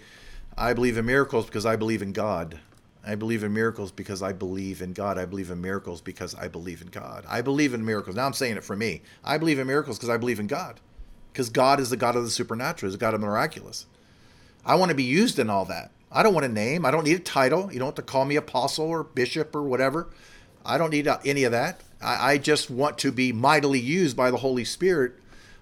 [0.57, 2.59] I believe in miracles because I believe in God.
[3.09, 5.17] I believe in miracles because I believe in God.
[5.17, 7.25] I believe in miracles because I believe in God.
[7.27, 8.15] I believe in miracles.
[8.17, 9.01] Now I'm saying it for me.
[9.25, 10.79] I believe in miracles because I believe in God.
[11.33, 13.87] Because God is the God of the supernatural, is the God of miraculous.
[14.63, 15.91] I want to be used in all that.
[16.13, 16.85] I don't want a name.
[16.85, 17.73] I don't need a title.
[17.73, 20.09] You don't have to call me apostle or bishop or whatever.
[20.67, 21.81] I don't need uh, any of that.
[22.03, 25.15] I, I just want to be mightily used by the Holy Spirit,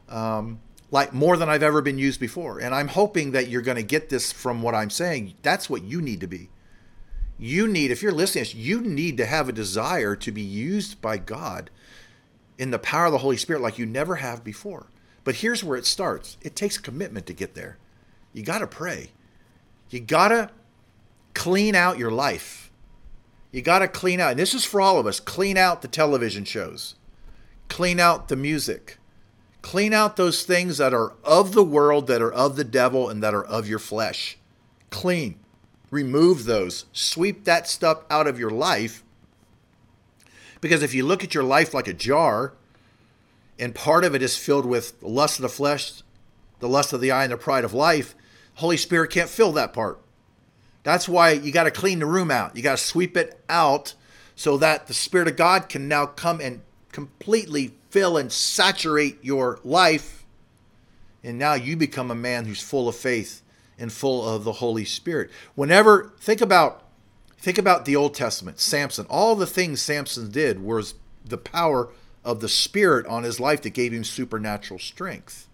[0.08, 0.58] um,
[0.90, 2.58] like more than I've ever been used before.
[2.58, 5.34] And I'm hoping that you're going to get this from what I'm saying.
[5.42, 6.48] That's what you need to be.
[7.38, 11.18] You need, if you're listening, you need to have a desire to be used by
[11.18, 11.70] God
[12.58, 14.86] in the power of the Holy Spirit like you never have before.
[15.24, 17.76] But here's where it starts it takes commitment to get there.
[18.32, 19.10] You got to pray.
[19.90, 20.50] You got to
[21.34, 22.70] clean out your life.
[23.52, 25.88] You got to clean out, and this is for all of us clean out the
[25.88, 26.96] television shows,
[27.68, 28.98] clean out the music,
[29.62, 33.22] clean out those things that are of the world, that are of the devil, and
[33.22, 34.36] that are of your flesh.
[34.90, 35.38] Clean.
[35.90, 36.86] Remove those.
[36.92, 39.02] Sweep that stuff out of your life.
[40.60, 42.52] Because if you look at your life like a jar,
[43.58, 46.02] and part of it is filled with the lust of the flesh,
[46.60, 48.14] the lust of the eye, and the pride of life,
[48.54, 50.00] Holy Spirit can't fill that part.
[50.82, 52.56] That's why you got to clean the room out.
[52.56, 53.94] You got to sweep it out
[54.34, 59.58] so that the Spirit of God can now come and completely fill and saturate your
[59.64, 60.24] life.
[61.22, 63.42] And now you become a man who's full of faith
[63.78, 65.30] and full of the Holy Spirit.
[65.54, 66.82] Whenever think about
[67.38, 71.90] think about the Old Testament, Samson, all the things Samson did was the power
[72.24, 75.48] of the Spirit on his life that gave him supernatural strength.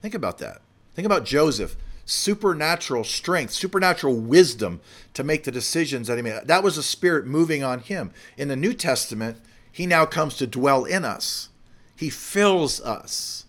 [0.00, 0.60] Think about that.
[0.94, 1.76] Think about Joseph
[2.06, 4.80] supernatural strength, supernatural wisdom
[5.12, 6.40] to make the decisions that he made.
[6.44, 8.12] That was the Spirit moving on him.
[8.38, 9.38] In the New Testament,
[9.70, 11.50] he now comes to dwell in us,
[11.96, 13.44] he fills us.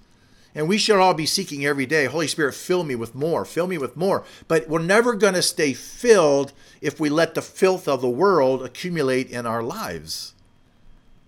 [0.58, 3.68] And we should all be seeking every day, Holy Spirit, fill me with more, fill
[3.68, 4.24] me with more.
[4.48, 8.64] But we're never going to stay filled if we let the filth of the world
[8.64, 10.34] accumulate in our lives.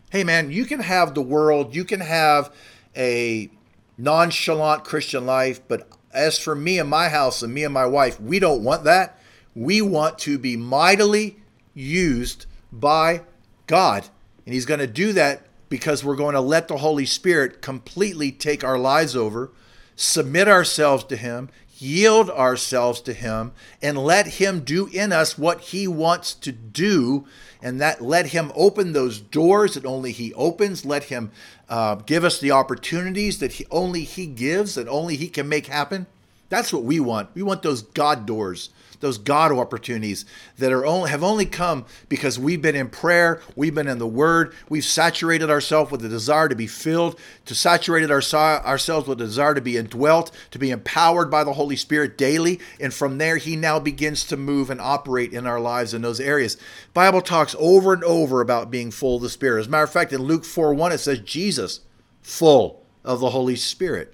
[0.10, 2.52] Hey, man, you can have the world, you can have
[2.98, 3.52] a
[4.00, 8.20] nonchalant Christian life, but as for me and my house and me and my wife,
[8.20, 9.20] we don't want that.
[9.54, 11.38] We want to be mightily
[11.76, 13.22] used by
[13.68, 14.08] God.
[14.48, 18.32] And He's going to do that because we're going to let the Holy Spirit completely
[18.32, 19.52] take our lives over,
[19.96, 25.62] submit ourselves to Him, yield ourselves to Him, and let Him do in us what
[25.62, 27.26] He wants to do.
[27.62, 30.86] And that let Him open those doors that only He opens.
[30.86, 31.32] Let Him
[31.70, 35.68] uh, give us the opportunities that he, only He gives, that only He can make
[35.68, 36.08] happen.
[36.50, 37.30] That's what we want.
[37.36, 40.26] We want those God doors those God opportunities
[40.58, 44.08] that are only have only come because we've been in prayer, we've been in the
[44.08, 49.18] Word, we've saturated ourselves with the desire to be filled, to saturated our, ourselves with
[49.18, 53.18] the desire to be indwelt, to be empowered by the Holy Spirit daily, and from
[53.18, 56.58] there He now begins to move and operate in our lives in those areas.
[56.94, 59.62] Bible talks over and over about being full of the Spirit.
[59.62, 61.82] As a matter of fact, in Luke 4 1, it says Jesus
[62.21, 64.13] full of the Holy Spirit.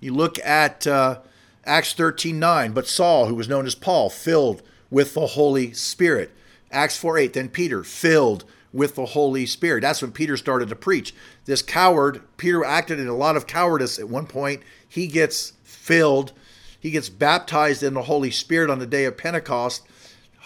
[0.00, 1.20] You look at uh,
[1.64, 6.32] Acts 13 9, but Saul, who was known as Paul, filled with the Holy Spirit.
[6.70, 9.82] Acts 4 8, then Peter, filled with the Holy Spirit.
[9.82, 11.14] That's when Peter started to preach.
[11.44, 14.62] This coward, Peter acted in a lot of cowardice at one point.
[14.88, 16.32] He gets filled,
[16.78, 19.82] he gets baptized in the Holy Spirit on the day of Pentecost.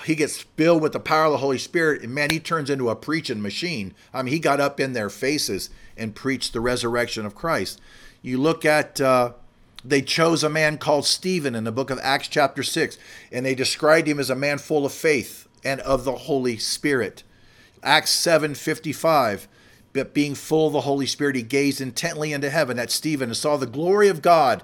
[0.05, 2.91] He gets filled with the power of the Holy Spirit, and man, he turns into
[2.91, 3.95] a preaching machine.
[4.13, 7.81] I mean, he got up in their faces and preached the resurrection of Christ.
[8.21, 9.33] You look at uh,
[9.89, 12.99] they chose a man called Stephen in the book of Acts, chapter 6,
[13.31, 17.23] and they described him as a man full of faith and of the Holy Spirit.
[17.83, 19.49] Acts 7 55.
[19.93, 23.37] But being full of the Holy Spirit, he gazed intently into heaven at Stephen and
[23.37, 24.63] saw the glory of God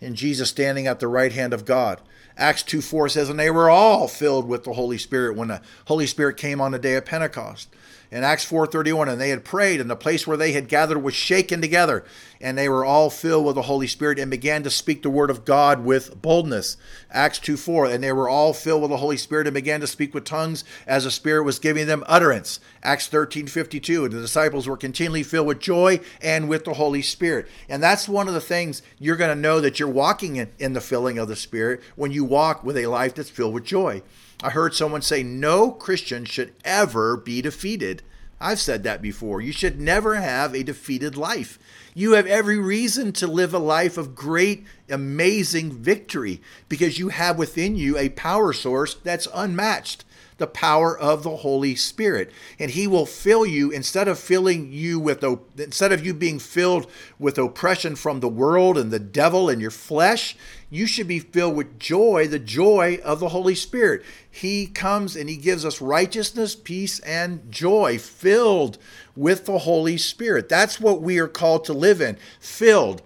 [0.00, 2.00] and Jesus standing at the right hand of God.
[2.36, 5.62] Acts 2 4 says, And they were all filled with the Holy Spirit when the
[5.86, 7.68] Holy Spirit came on the day of Pentecost.
[8.10, 11.14] In Acts 4:31, and they had prayed, and the place where they had gathered was
[11.14, 12.04] shaken together,
[12.40, 15.30] and they were all filled with the Holy Spirit and began to speak the word
[15.30, 16.76] of God with boldness.
[17.10, 20.14] Acts 2:4, and they were all filled with the Holy Spirit and began to speak
[20.14, 22.60] with tongues as the Spirit was giving them utterance.
[22.82, 27.48] Acts 13:52, and the disciples were continually filled with joy and with the Holy Spirit.
[27.68, 30.74] And that's one of the things you're going to know that you're walking in, in
[30.74, 34.02] the filling of the Spirit when you walk with a life that's filled with joy.
[34.44, 38.02] I heard someone say, no Christian should ever be defeated.
[38.38, 39.40] I've said that before.
[39.40, 41.58] You should never have a defeated life.
[41.94, 47.38] You have every reason to live a life of great, amazing victory because you have
[47.38, 50.04] within you a power source that's unmatched
[50.38, 52.30] the power of the Holy Spirit.
[52.58, 55.24] And he will fill you instead of filling you with
[55.58, 59.70] instead of you being filled with oppression from the world and the devil and your
[59.70, 60.36] flesh,
[60.70, 64.02] you should be filled with joy, the joy of the Holy Spirit.
[64.28, 68.78] He comes and he gives us righteousness, peace and joy filled
[69.14, 70.48] with the Holy Spirit.
[70.48, 73.02] That's what we are called to live in, filled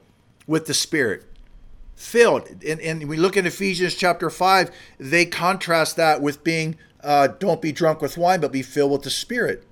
[0.46, 1.24] with the Spirit
[1.98, 2.48] filled.
[2.64, 7.62] And, and we look at Ephesians chapter 5, they contrast that with being uh, don't
[7.62, 9.64] be drunk with wine, but be filled with the Spirit.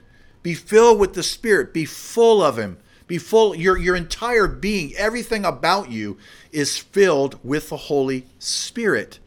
[0.43, 1.73] Be filled with the Spirit.
[1.73, 2.79] Be full of Him.
[3.07, 3.55] Be full.
[3.55, 6.19] Your your entire being, everything about you,
[6.53, 9.19] is filled with the Holy Spirit.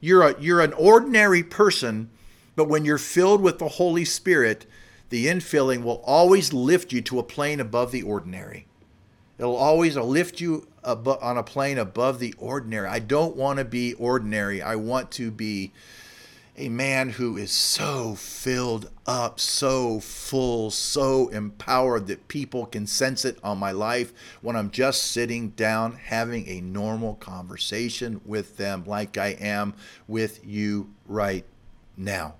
[0.00, 2.10] You're a you're an ordinary person,
[2.56, 4.66] but when you're filled with the Holy Spirit,
[5.10, 8.66] the infilling will always lift you to a plane above the ordinary.
[9.38, 12.88] It'll always lift you on a plane above the ordinary.
[12.88, 14.62] I don't want to be ordinary.
[14.62, 15.72] I want to be
[16.56, 23.24] a man who is so filled up, so full, so empowered that people can sense
[23.24, 28.84] it on my life when I'm just sitting down having a normal conversation with them,
[28.86, 29.74] like I am
[30.06, 31.46] with you right
[31.96, 32.34] now.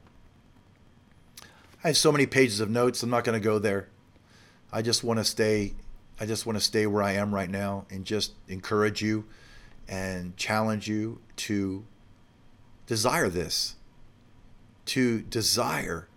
[1.82, 3.88] I have so many pages of notes, I'm not going to go there.
[4.70, 5.74] I just want to stay.
[6.20, 9.24] I just want to stay where I am right now and just encourage you
[9.88, 11.84] and challenge you to
[12.86, 13.76] desire this
[14.86, 16.08] to desire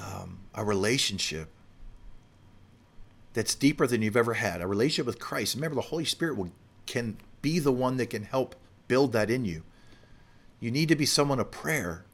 [0.00, 1.48] um, a relationship
[3.32, 5.54] that's deeper than you've ever had, a relationship with Christ.
[5.54, 6.50] Remember, the Holy Spirit will,
[6.86, 8.54] can be the one that can help
[8.86, 9.62] build that in you.
[10.60, 12.04] You need to be someone of prayer.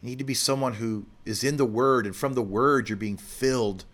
[0.00, 2.96] You need to be someone who is in the Word, and from the Word, you're
[2.96, 3.84] being filled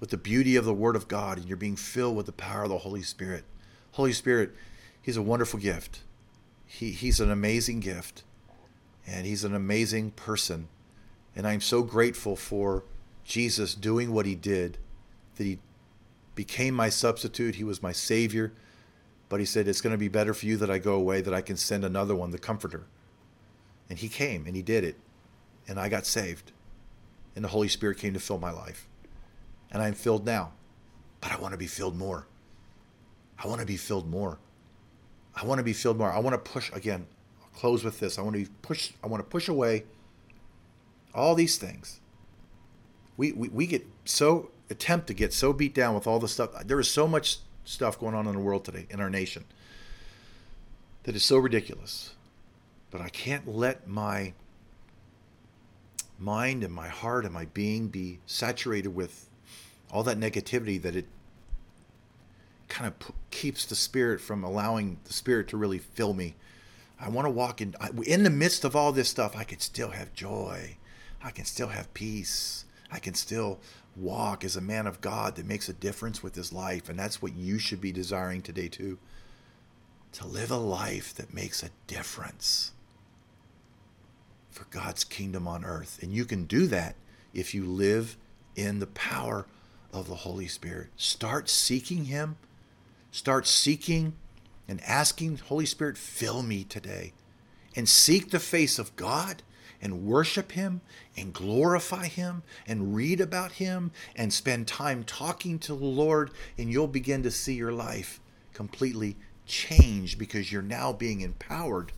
[0.00, 2.64] with the beauty of the Word of God, and you're being filled with the power
[2.64, 3.44] of the Holy Spirit.
[3.92, 4.52] Holy Spirit,
[5.00, 6.00] He's a wonderful gift.
[6.66, 8.22] He, he's an amazing gift
[9.10, 10.68] and he's an amazing person.
[11.34, 12.84] And I'm so grateful for
[13.24, 14.78] Jesus doing what he did,
[15.36, 15.58] that he
[16.34, 18.52] became my substitute, he was my savior.
[19.28, 21.34] But he said, It's going to be better for you that I go away, that
[21.34, 22.86] I can send another one, the Comforter.
[23.88, 24.96] And he came and he did it.
[25.68, 26.52] And I got saved.
[27.36, 28.88] And the Holy Spirit came to fill my life.
[29.70, 30.52] And I'm filled now.
[31.20, 32.26] But I want to be filled more.
[33.38, 34.38] I want to be filled more.
[35.34, 36.10] I want to be filled more.
[36.10, 37.06] I want to push again
[37.54, 38.18] close with this.
[38.18, 38.92] I want to push.
[39.02, 39.84] I want to push away
[41.14, 42.00] all these things.
[43.16, 46.50] We, we we get so attempt to get so beat down with all the stuff.
[46.66, 49.44] There is so much stuff going on in the world today in our nation
[51.04, 52.14] that is so ridiculous.
[52.90, 54.32] But I can't let my
[56.18, 59.28] mind and my heart and my being be saturated with
[59.90, 61.06] all that negativity that it
[62.68, 66.34] kind of p- keeps the spirit from allowing the spirit to really fill me
[67.00, 67.74] I want to walk in
[68.04, 69.34] in the midst of all this stuff.
[69.36, 70.76] I can still have joy.
[71.22, 72.64] I can still have peace.
[72.92, 73.58] I can still
[73.96, 77.22] walk as a man of God that makes a difference with his life, and that's
[77.22, 78.98] what you should be desiring today too.
[80.12, 82.72] To live a life that makes a difference
[84.50, 86.96] for God's kingdom on earth, and you can do that
[87.32, 88.16] if you live
[88.56, 89.46] in the power
[89.92, 90.88] of the Holy Spirit.
[90.96, 92.36] Start seeking Him.
[93.12, 94.14] Start seeking
[94.70, 97.12] and asking, Holy Spirit, fill me today.
[97.74, 99.42] And seek the face of God
[99.82, 100.80] and worship Him
[101.16, 106.70] and glorify Him and read about Him and spend time talking to the Lord, and
[106.70, 108.20] you'll begin to see your life
[108.54, 111.90] completely change because you're now being empowered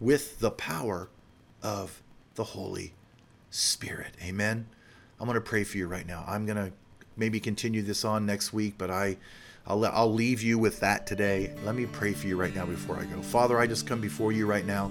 [0.00, 1.10] with the power
[1.62, 2.02] of
[2.34, 2.94] the Holy
[3.50, 4.16] Spirit.
[4.20, 4.66] Amen.
[5.20, 6.24] I'm going to pray for you right now.
[6.26, 6.72] I'm going to
[7.16, 9.18] maybe continue this on next week, but I
[9.68, 11.54] I'll, I'll leave you with that today.
[11.62, 13.20] Let me pray for you right now before I go.
[13.20, 14.90] Father, I just come before you right now.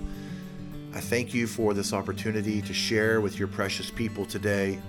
[0.93, 4.79] I thank you for this opportunity to share with your precious people today.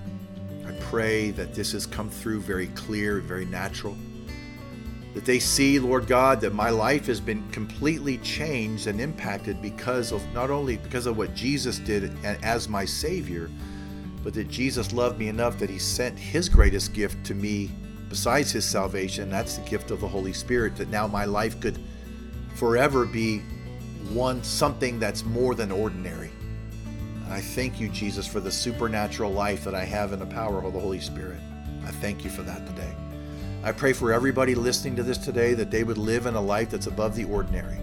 [0.66, 3.97] I pray that this has come through very clear, very natural.
[5.14, 10.12] That they see, Lord God, that my life has been completely changed and impacted because
[10.12, 13.51] of not only because of what Jesus did as my Savior,
[14.22, 17.70] but that Jesus loved me enough that he sent his greatest gift to me
[18.09, 19.30] besides his salvation.
[19.30, 21.78] That's the gift of the Holy Spirit, that now my life could
[22.54, 23.42] forever be
[24.12, 26.30] one something that's more than ordinary.
[27.30, 30.72] I thank you, Jesus, for the supernatural life that I have in the power of
[30.72, 31.38] the Holy Spirit.
[31.84, 32.94] I thank you for that today.
[33.62, 36.70] I pray for everybody listening to this today that they would live in a life
[36.70, 37.78] that's above the ordinary.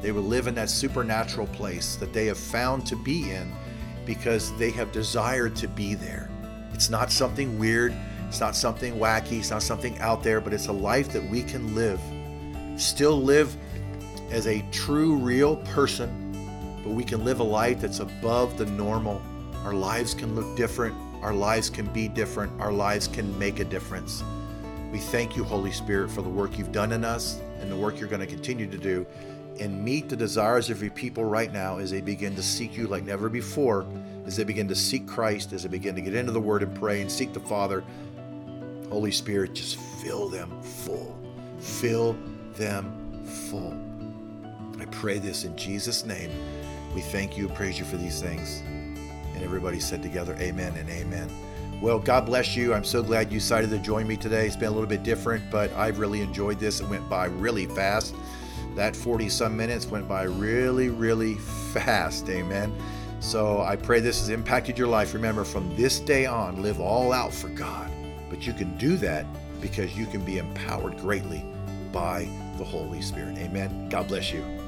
[0.00, 3.52] They would live in that supernatural place that they have found to be in
[4.06, 6.30] because they have desired to be there.
[6.72, 7.94] It's not something weird,
[8.28, 11.42] it's not something wacky, it's not something out there, but it's a life that we
[11.42, 12.00] can live.
[12.76, 13.56] Still live
[14.30, 19.22] as a true, real person, but we can live a life that's above the normal.
[19.64, 23.64] Our lives can look different, our lives can be different, our lives can make a
[23.64, 24.22] difference.
[24.92, 27.98] We thank you, Holy Spirit, for the work you've done in us and the work
[27.98, 29.06] you're going to continue to do.
[29.58, 32.86] And meet the desires of your people right now as they begin to seek you
[32.86, 33.86] like never before,
[34.26, 36.74] as they begin to seek Christ, as they begin to get into the Word and
[36.76, 37.84] pray and seek the Father.
[38.90, 41.16] Holy Spirit, just fill them full.
[41.58, 42.16] Fill
[42.54, 43.76] them full.
[44.80, 46.30] I pray this in Jesus' name.
[46.94, 48.62] We thank you, praise you for these things.
[49.34, 51.28] And everybody said together, Amen and Amen.
[51.80, 52.72] Well, God bless you.
[52.72, 54.46] I'm so glad you decided to join me today.
[54.46, 56.80] It's been a little bit different, but I've really enjoyed this.
[56.80, 58.14] It went by really fast.
[58.74, 62.28] That 40 some minutes went by really, really fast.
[62.28, 62.72] Amen.
[63.20, 65.14] So I pray this has impacted your life.
[65.14, 67.90] Remember, from this day on, live all out for God.
[68.30, 69.26] But you can do that
[69.60, 71.44] because you can be empowered greatly
[71.92, 73.38] by the Holy Spirit.
[73.38, 73.88] Amen.
[73.88, 74.63] God bless you.